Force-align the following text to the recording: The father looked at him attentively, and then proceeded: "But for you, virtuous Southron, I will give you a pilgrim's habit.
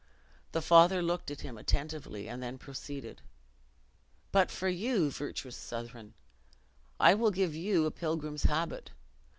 The 0.53 0.63
father 0.63 1.03
looked 1.03 1.29
at 1.29 1.41
him 1.41 1.59
attentively, 1.59 2.27
and 2.27 2.41
then 2.41 2.57
proceeded: 2.57 3.21
"But 4.31 4.49
for 4.49 4.67
you, 4.67 5.11
virtuous 5.11 5.55
Southron, 5.55 6.15
I 6.99 7.13
will 7.13 7.29
give 7.29 7.53
you 7.53 7.85
a 7.85 7.91
pilgrim's 7.91 8.45
habit. 8.45 8.89